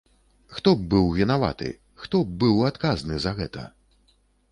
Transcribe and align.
Хто 0.59 0.69
б 0.77 0.85
быў 0.93 1.09
вінаваты, 1.17 1.67
хто 2.05 2.21
б 2.29 2.33
быў 2.45 2.65
адказны 2.71 3.19
за 3.27 3.35
гэта? 3.41 3.67